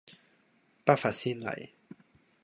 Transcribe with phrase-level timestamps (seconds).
[0.83, 1.75] 不乏先例